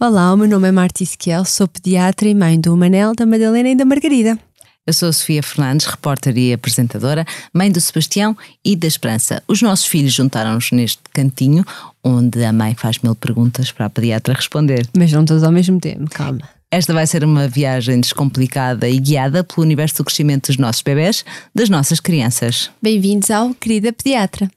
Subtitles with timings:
[0.00, 3.70] Olá, o meu nome é Marta Isquiel, sou pediatra e mãe do Manel, da Madalena
[3.70, 4.38] e da Margarida.
[4.86, 9.42] Eu sou a Sofia Fernandes, repórter e apresentadora, mãe do Sebastião e da Esperança.
[9.48, 11.64] Os nossos filhos juntaram-nos neste cantinho,
[12.04, 14.86] onde a mãe faz mil perguntas para a pediatra responder.
[14.96, 16.48] Mas não todos ao mesmo tempo, calma.
[16.70, 21.24] Esta vai ser uma viagem descomplicada e guiada pelo universo do crescimento dos nossos bebés,
[21.52, 22.70] das nossas crianças.
[22.80, 24.48] Bem-vindos ao Querida Pediatra.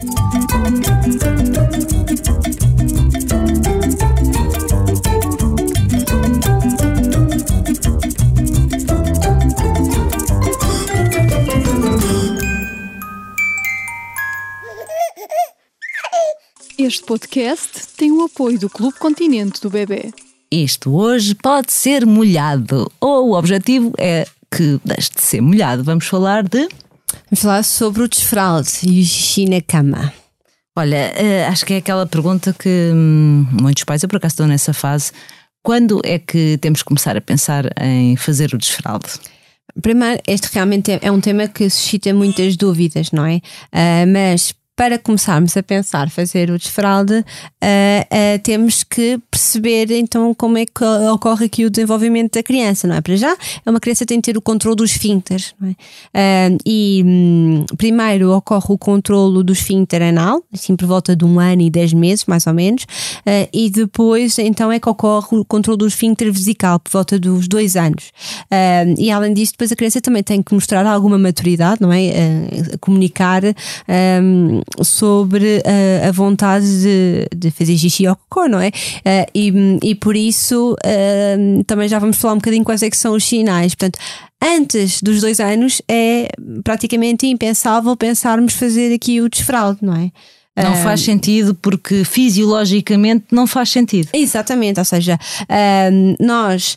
[16.91, 20.11] Este podcast tem o apoio do Clube Continente do Bebê.
[20.51, 25.85] Isto hoje pode ser molhado, ou o objetivo é que deixe de ser molhado.
[25.85, 26.67] Vamos falar de.
[27.29, 30.13] Vamos falar sobre o desfralde e o xixi na cama.
[30.77, 34.47] Olha, eh, acho que é aquela pergunta que hum, muitos pais, eu por acaso estou
[34.47, 35.13] nessa fase,
[35.63, 39.11] quando é que temos que começar a pensar em fazer o desfralde?
[39.81, 43.37] Primeiro, este realmente é, é um tema que suscita muitas dúvidas, não é?
[43.71, 50.33] Uh, mas para começarmos a pensar fazer o desfralde, uh, uh, temos que perceber então
[50.33, 53.01] como é que ocorre aqui o desenvolvimento da criança, não é?
[53.01, 53.31] Para já,
[53.63, 56.53] é uma criança tem que ter o controle dos esfíncteres, é?
[56.55, 61.39] Uh, e um, primeiro ocorre o controle do esfíncter anal, assim por volta de um
[61.39, 62.87] ano e dez meses, mais ou menos,
[63.53, 67.75] e depois então é que ocorre o controle do esfíncter vesical, por volta dos dois
[67.75, 68.11] anos.
[68.97, 72.01] e além disso, depois a criança também tem que mostrar alguma maturidade, não é?
[72.79, 73.43] comunicar.
[74.81, 78.69] Sobre uh, a vontade de, de, fazer xixi ou cocô, não é?
[78.69, 82.97] Uh, e, e por isso uh, também já vamos falar um bocadinho quais é que
[82.97, 83.75] são os sinais.
[83.75, 83.99] Portanto,
[84.41, 86.29] antes dos dois anos é
[86.63, 90.11] praticamente impensável pensarmos fazer aqui o desfraude, não é?
[90.63, 94.09] Não faz sentido porque fisiologicamente não faz sentido.
[94.13, 95.17] Exatamente, ou seja,
[96.19, 96.75] nós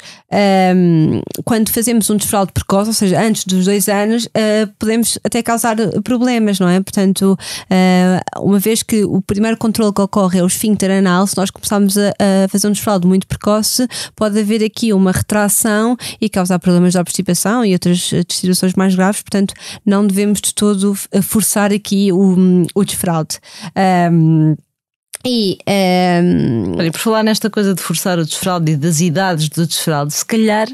[1.44, 5.76] quando fazemos um desfraude precoce, ou seja, antes dos dois anos, uh, podemos até causar
[6.02, 6.80] problemas, não é?
[6.80, 11.36] Portanto, uh, uma vez que o primeiro controle que ocorre é o esfíncter anal, se
[11.36, 13.86] nós começarmos a, a, fazer um desfraude muito precoce,
[14.16, 19.22] pode haver aqui uma retração e causar problemas de obstipação e outras distribuições mais graves,
[19.22, 23.38] portanto, não devemos de todo forçar aqui o, o desfraude.
[23.76, 24.56] Um,
[25.26, 26.78] e, um...
[26.78, 30.24] Olha, por falar nesta coisa de forçar o desfraude e das idades do desfraude, se
[30.24, 30.68] calhar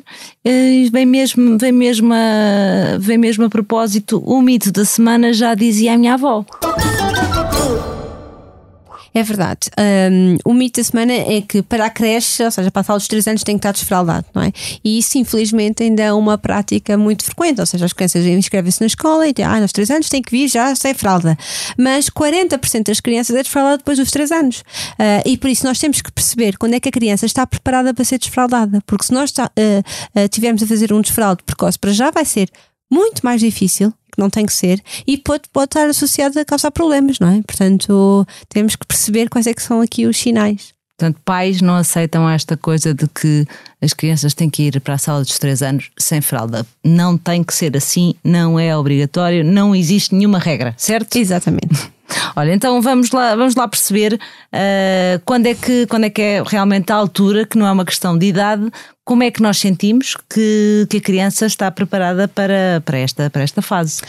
[0.44, 5.54] eh, vem mesmo, vem mesmo, a, vem mesmo a propósito, o mito da semana já
[5.54, 6.44] dizia a minha avó.
[9.12, 9.70] É verdade.
[10.12, 13.26] Um, o mito da semana é que para a creche, ou seja, passar os 3
[13.26, 14.52] anos, tem que estar desfraldado, não é?
[14.84, 17.60] E isso, infelizmente, ainda é uma prática muito frequente.
[17.60, 20.30] Ou seja, as crianças inscrevem-se na escola e dizem, ah, nos 3 anos tem que
[20.30, 21.36] vir já sem fralda.
[21.76, 24.60] Mas 40% das crianças é desfraldada depois dos 3 anos.
[24.60, 27.92] Uh, e por isso nós temos que perceber quando é que a criança está preparada
[27.92, 28.80] para ser desfraldada.
[28.86, 32.48] Porque se nós uh, uh, tivermos a fazer um desfraldo precoce para já, vai ser
[32.90, 36.70] muito mais difícil que não tem que ser, e pode, pode estar associado a causar
[36.70, 37.42] problemas, não é?
[37.42, 40.74] Portanto, temos que perceber quais é que são aqui os sinais.
[40.98, 43.46] Portanto, pais não aceitam esta coisa de que
[43.80, 46.66] as crianças têm que ir para a sala dos 3 anos sem fralda.
[46.84, 51.16] Não tem que ser assim, não é obrigatório, não existe nenhuma regra, certo?
[51.16, 51.90] Exatamente.
[52.36, 56.42] Olha, então vamos lá, vamos lá perceber uh, quando, é que, quando é que é
[56.46, 58.70] realmente a altura, que não é uma questão de idade,
[59.10, 63.42] como é que nós sentimos que, que a criança está preparada para, para, esta, para
[63.42, 64.00] esta fase?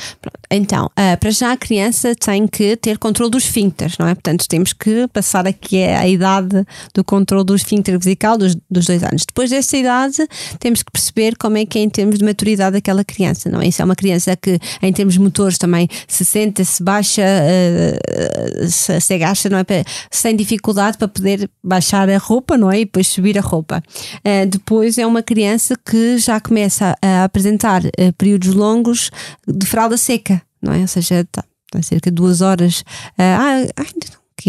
[0.51, 4.13] Então, uh, para já a criança tem que ter controle dos esfíncteres, não é?
[4.13, 6.63] Portanto, temos que passar aqui a idade
[6.94, 9.25] do controle do esfíncter vesical dos, dos dois anos.
[9.25, 10.17] Depois dessa idade,
[10.59, 13.69] temos que perceber como é que é em termos de maturidade daquela criança, não é?
[13.69, 19.01] Isso é uma criança que, em termos motores, também se senta, se baixa, uh, se,
[19.01, 19.66] se agacha, não é?
[20.11, 22.81] Sem dificuldade para poder baixar a roupa, não é?
[22.81, 23.81] E depois subir a roupa.
[24.17, 29.12] Uh, depois, é uma criança que já começa a apresentar uh, períodos longos
[29.47, 30.79] de fralda seca, não é?
[30.79, 32.81] Ou seja, está tá cerca de duas horas.
[33.18, 33.84] Uh, ah,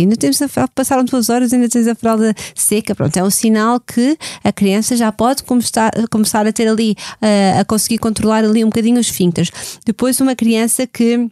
[0.01, 3.31] ainda temos a fralda, passaram duas horas ainda tens a fralda seca, pronto, é um
[3.31, 8.45] sinal que a criança já pode começar, começar a ter ali, uh, a conseguir controlar
[8.45, 9.51] ali um bocadinho os esfíncteres.
[9.85, 11.29] Depois uma criança que eh,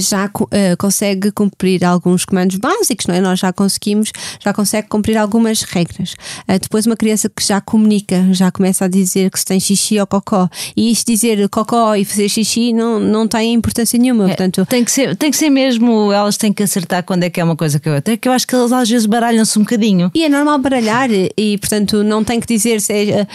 [0.00, 3.20] já uh, consegue cumprir alguns comandos básicos, não é?
[3.20, 4.12] Nós já conseguimos,
[4.42, 6.14] já consegue cumprir algumas regras.
[6.48, 9.98] Uh, depois, uma criança que já comunica, já começa a dizer que se tem xixi
[9.98, 14.24] ou cocó, e isto dizer cocó e fazer xixi não, não tem importância nenhuma.
[14.24, 17.30] É, portanto, tem, que ser, tem que ser mesmo, elas têm que acertar quando é
[17.30, 18.14] que é uma coisa que é outra.
[18.14, 20.10] É que eu acho que elas às vezes baralham-se um bocadinho.
[20.14, 23.26] E é normal baralhar, e portanto não tem que dizer, seja,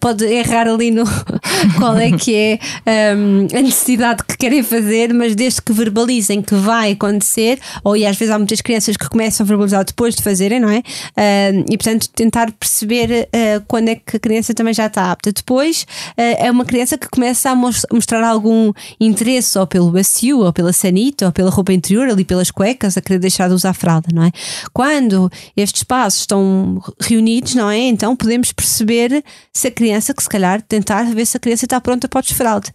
[0.00, 1.04] pode errar ali no
[1.78, 2.58] qual é que é
[3.14, 8.06] um, a necessidade que querem fazer, mas desde que verbalizem que vai acontecer, ou e
[8.06, 10.78] às vezes há muitas crianças que começam a verbalizar depois de fazerem, não é?
[10.78, 15.32] Uh, e portanto tentar perceber uh, quando é que a criança também já está apta.
[15.32, 15.86] Depois
[16.16, 21.26] é uma criança que começa a mostrar algum interesse ou pelo bacio, ou pela sanita,
[21.26, 24.30] ou pela roupa interior, ali pelas cuecas, a querer deixar de usar fralda, não é?
[24.72, 27.78] Quando estes passos estão reunidos, não é?
[27.78, 31.80] Então podemos perceber se a criança, que se calhar tentar ver se a criança está
[31.80, 32.70] pronta para o desfralde.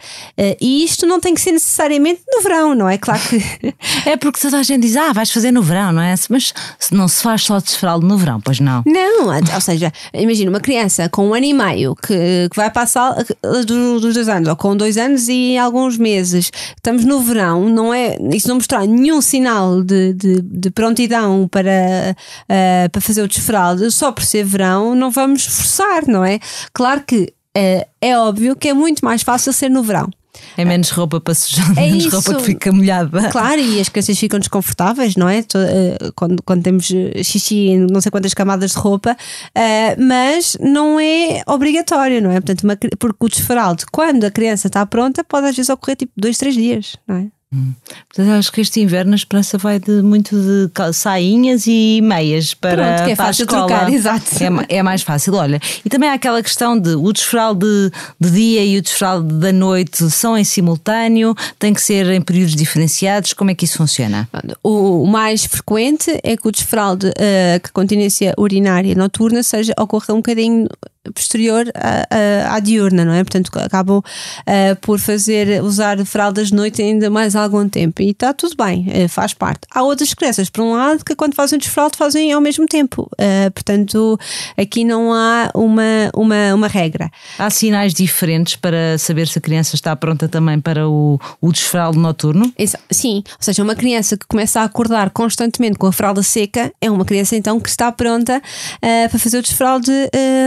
[0.59, 2.96] e isto não tem que ser necessariamente no verão, não é?
[2.97, 3.75] Claro que.
[4.09, 6.13] é porque toda a gente diz, ah, vais fazer no verão, não é?
[6.29, 6.53] Mas
[6.91, 8.83] não se faz só desfralde no verão, pois não?
[8.85, 13.15] Não, ou seja, imagina uma criança com um ano e meio que, que vai passar
[13.41, 17.93] dos, dos dois anos, ou com dois anos e alguns meses, estamos no verão, não
[17.93, 18.17] é?
[18.33, 23.91] Isso não mostrar nenhum sinal de, de, de prontidão para, uh, para fazer o desfralde,
[23.91, 26.39] só por ser verão, não vamos forçar, não é?
[26.73, 30.09] Claro que uh, é óbvio que é muito mais fácil ser no verão.
[30.57, 32.15] É menos roupa para sujar, é menos isso.
[32.15, 33.29] roupa que fica molhada.
[33.29, 35.39] Claro, e as crianças ficam desconfortáveis, não é?
[35.39, 40.57] Eh, quando, quando temos eh, xixi em não sei quantas camadas de roupa, uh, mas
[40.59, 42.35] não é obrigatório, não é?
[42.35, 46.13] Portanto, uma, porque o desfaraldo, quando a criança está pronta, pode às vezes ocorrer tipo
[46.17, 47.36] dois, três dias, não é?
[47.53, 47.73] Hum.
[48.09, 52.75] Portanto, acho que este inverno a esperança vai de muito de sainhas e meias para,
[52.75, 53.67] Pronto, que é para fácil a escola.
[53.67, 54.25] trocar, exato.
[54.69, 55.33] É, é, mais fácil.
[55.33, 59.33] Olha, e também há aquela questão de o desfralde de, de dia e o desfralde
[59.35, 63.31] da noite são em simultâneo, tem que ser em períodos diferenciados.
[63.31, 64.27] Como é que isso funciona?
[64.61, 69.73] O, o mais frequente é que o desfralde, uh, que a continência urinária noturna, seja
[69.77, 70.67] ocorra um bocadinho
[71.13, 73.23] posterior à, à, diurna, não é?
[73.23, 78.33] Portanto, acabam uh, por fazer, usar fraldas de noite ainda mais algum tempo e está
[78.33, 79.61] tudo bem, uh, faz parte.
[79.71, 83.09] Há outras crianças, por um lado, que quando fazem o desfralde fazem ao mesmo tempo,
[83.13, 84.19] uh, portanto,
[84.57, 87.09] aqui não há uma, uma, uma regra.
[87.37, 91.97] Há sinais diferentes para saber se a criança está pronta também para o, o desfralde
[91.97, 92.51] noturno?
[92.91, 96.89] Sim, ou seja, uma criança que começa a acordar constantemente com a fralda seca é
[96.89, 98.41] uma criança então que está pronta
[98.79, 99.91] para fazer o desfralde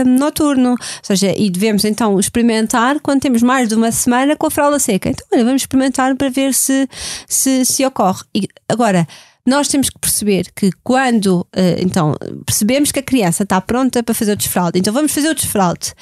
[0.05, 0.71] noturno noturno.
[0.71, 4.79] Ou seja, e devemos então experimentar quando temos mais de uma semana com a fralda
[4.79, 5.09] seca.
[5.09, 6.87] Então, olha, vamos experimentar para ver se,
[7.27, 8.23] se, se ocorre.
[8.35, 9.07] E agora,
[9.43, 12.15] nós temos que perceber que quando eh, então
[12.45, 15.93] percebemos que a criança está pronta para fazer o desfralde, então vamos fazer o desfralde.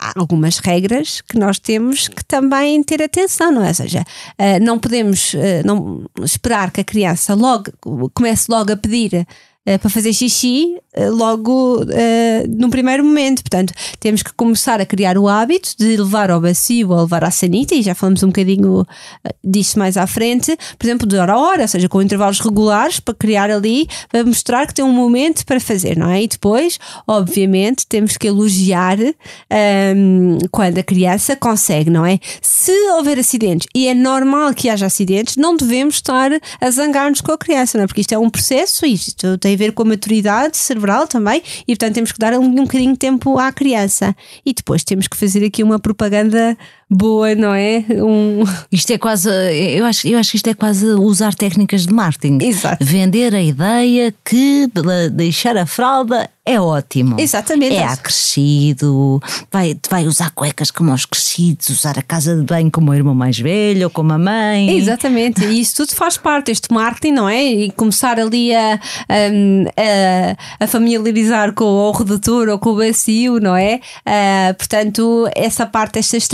[0.00, 3.68] Há algumas regras que nós temos que também ter atenção, não é?
[3.68, 4.04] Ou seja,
[4.38, 7.72] eh, não podemos eh, não esperar que a criança logo
[8.14, 9.26] comece logo a pedir
[9.66, 11.86] uh, para fazer xixi uh, logo uh,
[12.48, 13.42] num primeiro momento.
[13.42, 17.30] Portanto, temos que começar a criar o hábito de levar ao bacio ou levar à
[17.30, 18.86] sanita, e já falamos um bocadinho
[19.42, 23.00] disso mais à frente, por exemplo, de hora a hora, ou seja, com intervalos regulares
[23.00, 26.22] para criar ali, para mostrar que tem um momento para fazer, não é?
[26.22, 29.12] E depois, obviamente, temos que elogiar um,
[29.50, 32.18] ehm, quando a criança consegue, não é?
[32.40, 36.30] Se houver acidentes, e é normal que haja acidentes, não devemos estar
[36.60, 37.86] a zangar-nos com a criança, não é?
[37.86, 41.74] Porque isto é um processo, isto tem a ver com a maturidade cerebral também, e
[41.74, 44.14] portanto temos que dar um, um bocadinho de tempo à criança.
[44.44, 46.56] E depois temos que fazer aqui uma propaganda
[46.90, 47.84] boa, não é?
[47.90, 48.44] Um...
[48.70, 52.38] Isto é quase, eu acho, eu acho que isto é quase usar técnicas de marketing.
[52.42, 52.84] Exato.
[52.84, 54.68] Vender a ideia que
[55.12, 57.18] deixar a fralda é ótimo.
[57.18, 57.74] Exatamente.
[57.74, 59.20] É acrescido,
[59.50, 63.14] vai, vai usar cuecas como os crescidos, usar a casa de banho como o irmão
[63.14, 64.76] mais velho ou como a mãe.
[64.76, 67.42] Exatamente, e isso tudo faz parte deste marketing, não é?
[67.42, 68.74] E começar ali a,
[69.08, 73.80] a, a familiarizar com o redutor ou com o bacio, não é?
[74.06, 76.28] Uh, portanto, essa parte, estas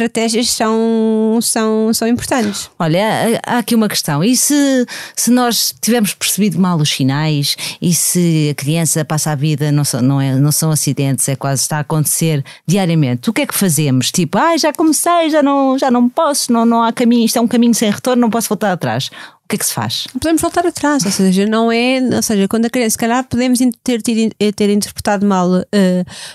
[0.49, 2.71] são, são, são importantes.
[2.79, 4.23] Olha, há aqui uma questão.
[4.23, 9.35] E se, se nós tivermos percebido mal os sinais e se a criança passa a
[9.35, 13.31] vida não são, não, é, não são acidentes, é quase está a acontecer diariamente.
[13.31, 14.11] O que é que fazemos?
[14.11, 17.41] Tipo, ah, já comecei, já não, já não posso, não, não há caminho, isto é
[17.41, 19.11] um caminho sem retorno, não posso voltar atrás
[19.51, 20.07] que é que se faz?
[20.13, 23.59] Podemos voltar atrás, ou seja, não é, ou seja, quando a criança, se calhar podemos
[23.83, 25.65] ter, ter, eh, ter interpretado mal uh,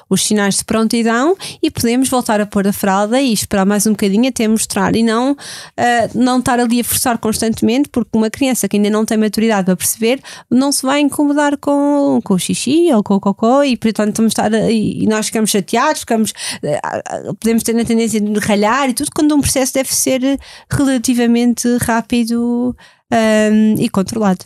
[0.09, 3.91] os sinais de prontidão e podemos voltar a pôr a fralda e esperar mais um
[3.91, 5.37] bocadinho até mostrar e não, uh,
[6.13, 9.77] não estar ali a forçar constantemente, porque uma criança que ainda não tem maturidade para
[9.77, 10.19] perceber
[10.51, 14.31] não se vai incomodar com, com o xixi ou com o cocô e portanto vamos
[14.31, 19.09] estar e nós ficamos chateados, ficamos, uh, podemos ter a tendência de ralhar e tudo
[19.15, 20.21] quando um processo deve ser
[20.69, 22.75] relativamente rápido
[23.15, 24.45] um, e controlado.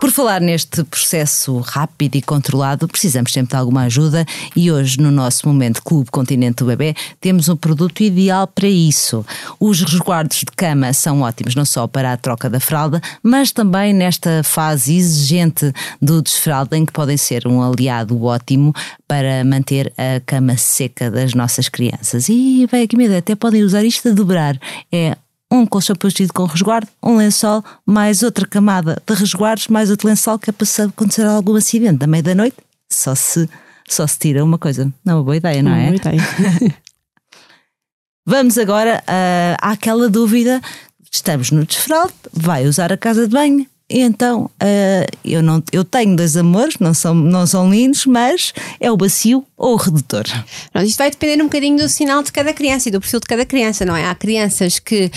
[0.00, 4.24] Por falar neste processo rápido e controlado, precisamos sempre de alguma ajuda
[4.54, 9.26] e hoje, no nosso momento Clube Continente do Bebê, temos um produto ideal para isso.
[9.58, 13.92] Os resguardos de cama são ótimos não só para a troca da fralda, mas também
[13.92, 18.72] nesta fase exigente do desfralda, em que podem ser um aliado ótimo
[19.06, 22.28] para manter a cama seca das nossas crianças.
[22.28, 24.56] E, bem, aqui me até podem usar isto a dobrar.
[24.92, 25.16] É
[25.50, 30.38] um colchão protegido com resguardo, um lençol, mais outra camada de resguardos, mais outro lençol
[30.38, 32.56] que é para se acontecer algum acidente da meia da noite,
[32.90, 33.48] só se,
[33.88, 34.92] só se tira uma coisa.
[35.04, 35.86] Não é uma boa ideia, não Uma é?
[35.86, 36.22] boa ideia.
[38.26, 40.60] Vamos agora uh, àquela dúvida:
[41.10, 43.66] estamos no desfralde, vai usar a casa de banho.
[43.90, 48.52] E então uh, eu, não, eu tenho dois amores, não são, não são lindos, mas
[48.78, 50.24] é o bacio ou o redutor.
[50.84, 53.46] Isto vai depender um bocadinho do sinal de cada criança e do perfil de cada
[53.46, 54.06] criança, não é?
[54.06, 55.10] Há crianças que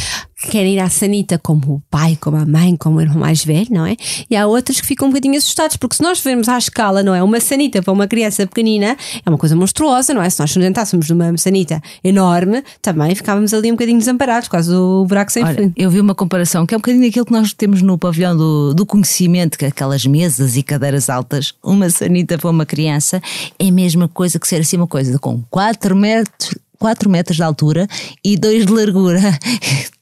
[0.50, 3.68] querem ir à sanita como o pai, como a mãe, como o irmão mais velho,
[3.70, 3.96] não é?
[4.30, 7.14] E há outras que ficam um bocadinho assustados, porque se nós vermos à escala, não
[7.14, 7.22] é?
[7.22, 10.30] Uma sanita para uma criança pequenina é uma coisa monstruosa, não é?
[10.30, 15.32] Se nós sustentássemos numa sanita enorme, também ficávamos ali um bocadinho desamparados, quase o buraco
[15.32, 15.74] sem Olha, fim.
[15.78, 18.74] eu vi uma comparação que é um bocadinho aquilo que nós temos no pavilhão do,
[18.74, 23.22] do conhecimento, que é aquelas mesas e cadeiras altas, uma sanita para uma criança,
[23.60, 26.56] é a mesma coisa que ser assim uma coisa com 4 metros.
[26.80, 27.88] 4 metros de altura
[28.26, 29.22] e 2 de largura.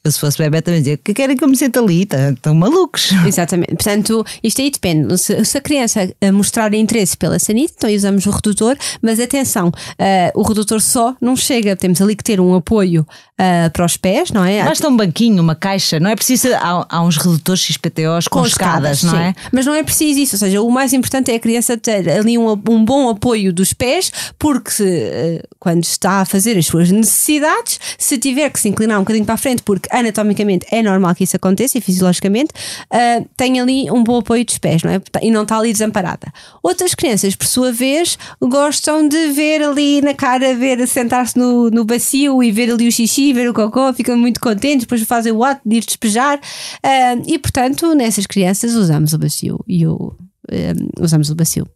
[0.03, 3.12] Eu, se fosse bebê também dizia que querem que eu me sente ali, estão malucos.
[3.27, 3.75] Exatamente.
[3.75, 5.18] Portanto, isto aí depende.
[5.18, 9.72] Se, se a criança eh, mostrar interesse pela sanita, então usamos o redutor, mas atenção,
[9.98, 11.75] eh, o redutor só não chega.
[11.75, 13.06] Temos ali que ter um apoio
[13.41, 14.65] eh, para os pés, não é?
[14.65, 16.50] Basta um banquinho, uma caixa, não é preciso.
[16.56, 19.18] Há, há uns redutores XPTOs com, escadas, não sim.
[19.18, 19.34] é?
[19.50, 22.38] Mas não é preciso isso, ou seja, o mais importante é a criança ter ali
[22.38, 27.79] um, um bom apoio dos pés, porque eh, quando está a fazer as suas necessidades,
[27.98, 31.24] se tiver que se inclinar um bocadinho para a frente, porque anatomicamente é normal que
[31.24, 32.51] isso aconteça e fisiologicamente,
[32.91, 35.01] eh, tem ali um bom apoio dos pés, não é?
[35.22, 36.31] E não está ali desamparada.
[36.62, 41.86] Outras crianças, por sua vez, gostam de ver ali na cara, ver sentar-se no, no
[41.86, 45.43] bacio e ver ali o xixi, ver o cocô, ficam muito contentes, depois fazem o
[45.43, 46.39] ato de ir despejar.
[46.84, 50.13] Ah, e portanto, nessas crianças usamos o bacio e o,
[50.51, 51.67] ah, usamos o bacio.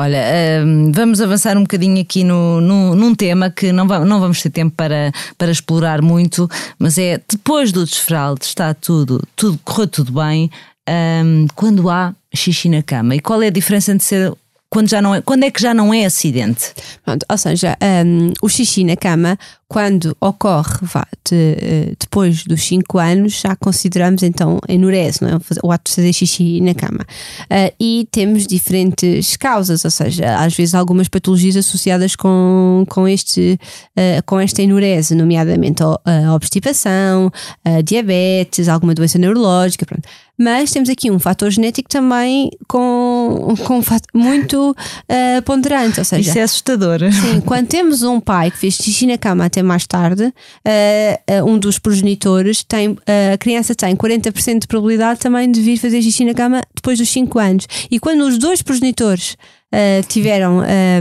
[0.00, 0.18] Olha,
[0.64, 4.48] hum, vamos avançar um bocadinho aqui no, no- num tema que não, não vamos ter
[4.48, 10.12] tempo para, para explorar muito, mas é depois do desfralde está tudo, tudo correu tudo
[10.12, 10.50] bem,
[10.88, 13.14] hum, quando há xixi na cama.
[13.14, 14.32] E qual é a diferença entre ser
[14.70, 16.72] quando já não é, quando é que já não é acidente?
[17.04, 19.36] Pronto, ou seja, um, o xixi na cama,
[19.68, 25.38] quando ocorre vá, de- eh, depois dos 5 anos, já consideramos então enurese, não é?
[25.62, 27.04] O ato de fazer xixi na cama.
[27.48, 33.58] Ah, e temos diferentes causas, ou seja, às vezes algumas patologias associadas com, com, este,
[33.96, 37.30] ah, com esta enurese, nomeadamente a, a obstipação,
[37.64, 40.08] a diabetes, alguma doença neurológica, pronto.
[40.40, 43.82] Mas temos aqui um fator genético também com, com um
[44.14, 44.74] muito
[45.06, 47.00] ah, ponderante, ou seja, Isso é assustador.
[47.12, 50.32] Sim, quando temos um pai que fez xixi na cama até mais tarde,
[50.64, 55.76] eh, um dos progenitores tem, eh, a criança tem 40% de probabilidade também de vir
[55.76, 57.66] fazer xixi na cama depois dos 5 anos.
[57.90, 59.36] E quando os dois progenitores
[59.72, 61.00] eh, tiveram eh,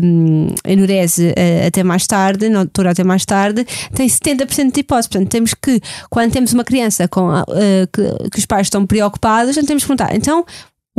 [0.66, 5.10] enurese eh, até mais tarde, na altura até mais tarde, tem 70% de hipótese.
[5.10, 9.58] Portanto, temos que, quando temos uma criança com, eh, que, que os pais estão preocupados,
[9.58, 10.46] então temos que perguntar, então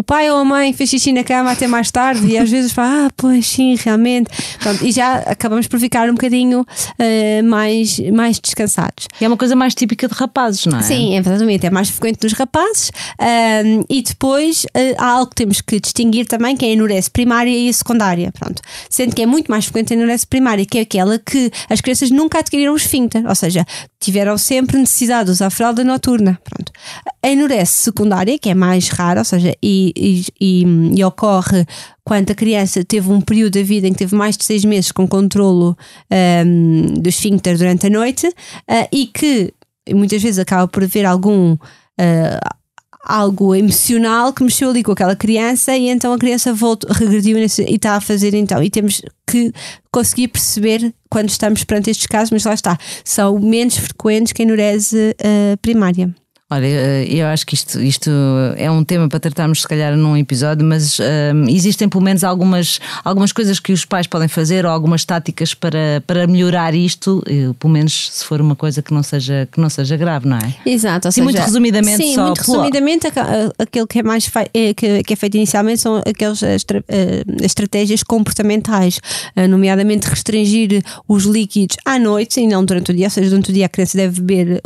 [0.01, 2.73] o pai ou a mãe fez xixi na cama até mais tarde e às vezes
[2.73, 4.31] fala, ah, pois sim, realmente.
[4.59, 6.65] Pronto, e já acabamos por ficar um bocadinho
[6.99, 9.09] eh, mais, mais descansados.
[9.21, 10.83] É uma coisa mais típica de rapazes, não é?
[10.83, 11.67] Sim, exatamente.
[11.67, 12.91] É mais frequente nos rapazes.
[13.19, 17.11] Ahm, e depois eh, há algo que temos que distinguir também, que é a enurese
[17.11, 18.33] primária e a secundária.
[18.33, 18.63] Pronto.
[18.89, 22.11] Sendo que é muito mais frequente a enurese primária, que é aquela que as crianças
[22.11, 23.67] nunca adquiriram esfíncter, ou seja,
[24.01, 26.41] tiveram sempre necessidade de usar fralda noturna.
[26.43, 26.73] Pronto.
[27.23, 31.65] A enurese secundária, que é mais rara, ou seja, e, e- e- ocorre
[32.05, 34.93] quando a criança teve um período da vida em que teve mais de seis meses
[34.93, 35.77] com controlo
[36.11, 38.33] ahm, do esfíncter durante a noite
[38.69, 39.53] ah, e que
[39.95, 41.57] muitas vezes acaba por haver algum
[41.99, 42.41] ah,
[43.05, 47.45] algo emocional que mexeu ali com aquela criança e então a criança voltou, regrediu e
[47.45, 48.63] está a fazer então.
[48.63, 49.53] E temos que
[49.91, 54.45] conseguir perceber quando estamos perante estes casos, mas lá está, são menos frequentes que a
[54.45, 56.15] enurese ah, primária.
[56.53, 58.11] Olha, eh, eu acho que isto, isto
[58.57, 62.81] é um tema para tratarmos se calhar num episódio, mas eh, existem pelo menos algumas,
[63.05, 67.51] algumas coisas que os pais podem fazer ou algumas táticas para, para melhorar isto, eh,
[67.57, 70.57] pelo menos se for uma coisa que não seja, que não seja grave, não é?
[70.67, 73.07] Exato, ou Sim, seja, muito resumidamente, sim, só muito resumidamente,
[73.57, 76.83] aquilo que é mais que, é feito inicialmente são aquelas estra-
[77.41, 79.01] estratégias comportamentais,
[79.49, 83.53] nomeadamente restringir os líquidos à noite e não durante o dia, ou seja, durante o
[83.53, 84.61] dia a criança deve beber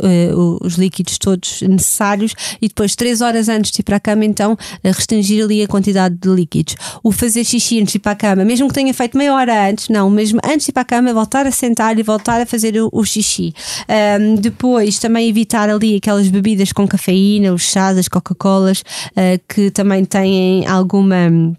[0.61, 4.57] os líquidos todos necessários e depois, três horas antes de ir para a cama, então
[4.83, 6.75] eh, restringir ali a quantidade de líquidos.
[7.03, 9.69] O fazer xixi antes de ir para a cama, mesmo que tenha feito meia hora
[9.69, 12.45] antes, não, mesmo antes de ir para a cama, voltar a sentar e voltar a
[12.45, 13.53] fazer o, o xixi.
[13.87, 18.83] Ahm, depois, também evitar ali aquelas bebidas com cafeína, os chás, as Coca-Colas,
[19.15, 21.55] ah, que também têm alguma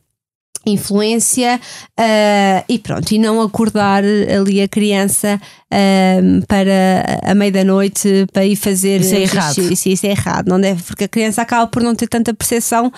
[0.67, 1.61] influência
[1.97, 5.41] ah, e pronto, e não acordar ali a criança
[5.77, 9.59] um, para a meia da noite para ir fazer isso é errado.
[9.59, 12.91] Isso, isso é errado, não deve, porque a criança acaba por não ter tanta percepção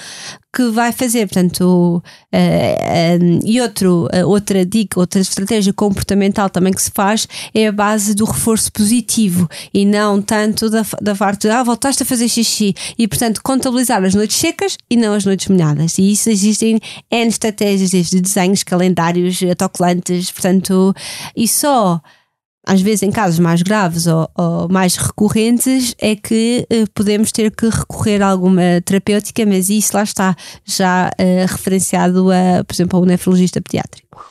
[0.54, 1.26] que vai fazer.
[1.26, 7.26] Portanto, uh, uh, e outro, uh, outra dica, outra estratégia comportamental também que se faz
[7.54, 12.02] é a base do reforço positivo e não tanto da, da parte de ah, voltaste
[12.02, 15.98] a fazer xixi e, portanto, contabilizar as noites secas e não as noites molhadas.
[15.98, 16.80] E isso existem
[17.10, 20.94] N estratégias, desde desenhos, calendários, autocolantes, portanto,
[21.36, 22.00] e só
[22.68, 27.50] às vezes em casos mais graves ou, ou mais recorrentes, é que uh, podemos ter
[27.50, 32.98] que recorrer a alguma terapêutica, mas isso lá está, já uh, referenciado a, por exemplo,
[32.98, 34.22] ao nefrologista pediátrico.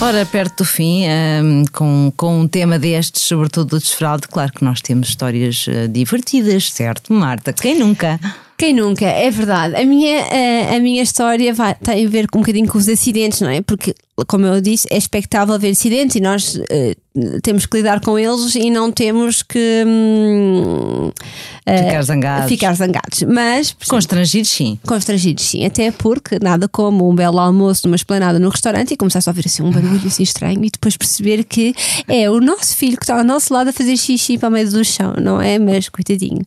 [0.00, 4.52] Ora, perto do fim, um, ehm, com, com um tema destes, sobretudo do desfralde, claro
[4.52, 7.52] que nós temos histórias uh, divertidas, certo, Marta?
[7.52, 8.20] Quem nunca?
[8.58, 9.04] Quem nunca?
[9.04, 9.76] É verdade.
[9.76, 12.88] A minha, a, a minha história vai, tem a ver com um bocadinho com os
[12.88, 13.60] acidentes, não é?
[13.60, 13.94] Porque,
[14.26, 16.96] como eu disse, é expectável haver acidentes e nós uh,
[17.42, 21.12] temos que lidar com eles e não temos que uh,
[21.64, 22.48] ficar zangados.
[22.48, 23.22] Ficar zangados.
[23.22, 24.78] Mas, constrangidos, sim.
[24.86, 25.64] Constrangidos, sim.
[25.64, 29.46] Até porque nada como um belo almoço numa esplanada no restaurante e começar a ouvir
[29.46, 31.74] assim um barulho assim estranho e depois perceber que
[32.08, 34.70] é o nosso filho que está ao nosso lado a fazer xixi para o meio
[34.70, 35.58] do chão, não é?
[35.58, 36.42] Mas, coitadinho.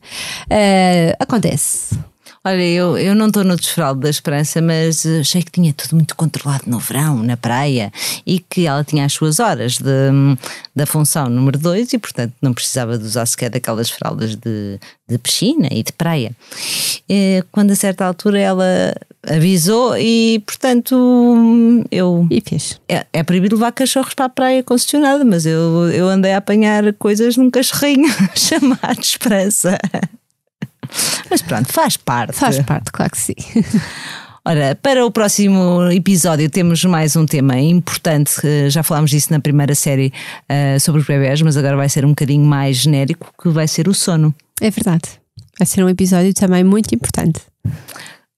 [0.46, 2.09] Uh, acontece.
[2.42, 5.96] Olha, eu, eu não estou no desfraldo da esperança, mas eh, achei que tinha tudo
[5.96, 7.92] muito controlado no verão, na praia,
[8.24, 10.10] e que ela tinha as suas horas de,
[10.74, 15.18] da função número 2 e, portanto, não precisava de usar sequer daquelas fraldas de, de
[15.18, 16.34] piscina e de praia.
[17.06, 18.94] E, quando a certa altura ela
[19.28, 20.96] avisou e, portanto,
[21.90, 22.26] eu.
[22.30, 22.80] E fez.
[22.88, 26.90] É, é proibido levar cachorros para a praia concessionada, mas eu, eu andei a apanhar
[26.94, 29.78] coisas num cachorrinho chamado Esperança.
[31.30, 32.32] Mas pronto, faz parte.
[32.34, 33.34] Faz parte, claro que sim.
[34.44, 38.40] Ora, para o próximo episódio temos mais um tema importante.
[38.70, 40.12] Já falámos disso na primeira série
[40.48, 43.86] uh, sobre os bebés, mas agora vai ser um bocadinho mais genérico, que vai ser
[43.86, 44.34] o sono.
[44.60, 45.20] É verdade.
[45.58, 47.40] Vai ser um episódio também muito importante.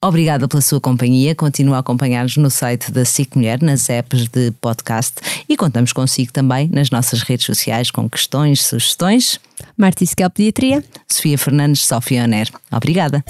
[0.03, 1.33] Obrigada pela sua companhia.
[1.33, 5.15] Continua a acompanhar-nos no site da SIC Mulher, nas apps de podcast
[5.49, 9.39] e contamos consigo também nas nossas redes sociais com questões, sugestões.
[9.77, 10.83] Marta Isquel Pediatria.
[11.09, 12.49] Sofia Fernandes, Sofia Oner.
[12.73, 13.25] Obrigada.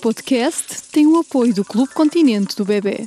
[0.00, 3.06] Este podcast tem o apoio do Clube Continente do Bebê.